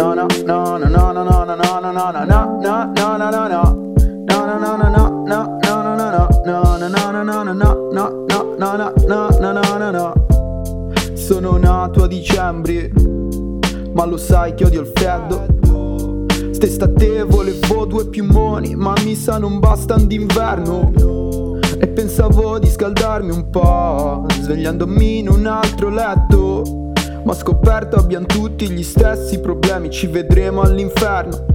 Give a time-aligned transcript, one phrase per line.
[0.00, 0.26] na na
[0.78, 3.80] na na na na na na na na na na na
[11.14, 12.90] sono nato a dicembre,
[13.92, 16.26] ma lo sai che odio il freddo.
[16.50, 20.90] St'estate volevo due piumoni, ma mi sa non bastano d'inverno.
[21.78, 26.90] E pensavo di scaldarmi un po', svegliandomi in un altro letto.
[27.22, 31.46] Ma scoperto abbiamo tutti gli stessi problemi, ci vedremo all'inferno.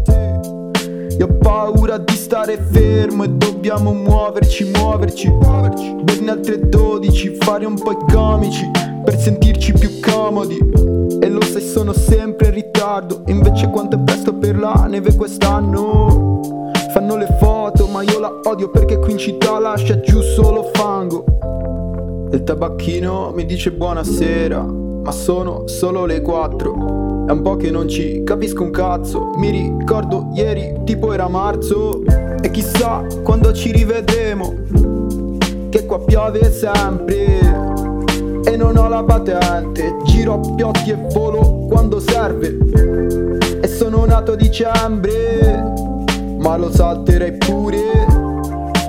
[1.18, 5.32] Io ho paura di stare fermo e dobbiamo muoverci, muoverci.
[6.04, 8.70] Berne altre 12, fare un po' i comici
[9.04, 10.58] per sentirci più comodi.
[11.20, 13.24] E lo sai, sono sempre in ritardo.
[13.28, 16.42] Invece, quanto è presto per la neve quest'anno.
[16.92, 21.24] Fanno le foto, ma io la odio perché qui in città lascia giù solo fango.
[22.32, 24.66] Il tabacchino mi dice buonasera,
[25.06, 27.26] ma sono solo le 4.
[27.28, 29.34] È un po' che non ci capisco un cazzo.
[29.36, 32.02] Mi ricordo ieri, tipo era marzo.
[32.42, 34.54] E chissà quando ci rivedremo.
[35.70, 37.40] Che qua piove sempre.
[38.46, 39.96] E non ho la patente.
[40.06, 42.58] Giro a piotti e volo quando serve.
[43.62, 45.64] E sono nato a dicembre.
[46.40, 47.78] Ma lo salterei pure.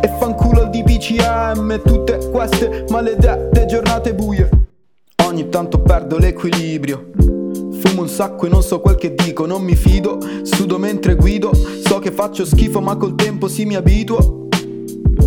[0.00, 1.82] E fanculo il DPCM.
[1.82, 4.55] Tutte queste maledette giornate buie.
[5.36, 7.10] Ogni tanto perdo l'equilibrio.
[7.82, 10.18] Fumo un sacco e non so quel che dico, non mi fido.
[10.44, 14.48] Sudo mentre guido, so che faccio schifo, ma col tempo si mi abituo.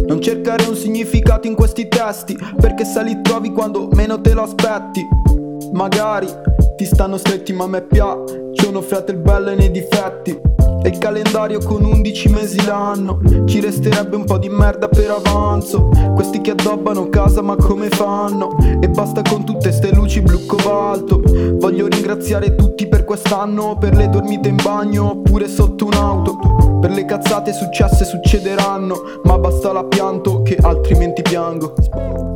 [0.08, 4.42] Non cercare un significato in questi testi, perché se li trovi quando meno te lo
[4.42, 5.06] aspetti.
[5.74, 6.26] Magari
[6.76, 10.36] ti stanno stretti, ma a me piacciono frate il bello nei difetti.
[10.82, 13.20] E il calendario con 11 mesi l'anno.
[13.46, 15.90] Ci resterebbe un po' di merda per avanzo.
[16.16, 18.56] Questi che addobbano casa ma come fanno?
[18.82, 21.22] E basta con tutte ste luci blu cobalto.
[21.58, 23.78] Voglio ringraziare tutti per quest'anno.
[23.78, 26.80] Per le dormite in bagno oppure sotto un'auto.
[26.80, 28.96] Per le cazzate successe succederanno.
[29.24, 32.29] Ma basta la pianto che altrimenti piango